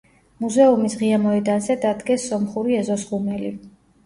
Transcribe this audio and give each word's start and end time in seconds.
მუზეუმის 0.43 0.95
ღია 1.01 1.19
მოედანზე 1.25 1.75
დადგეს 1.83 2.27
სომხური 2.31 2.79
ეზოს 2.81 3.05
ღუმელი. 3.13 3.55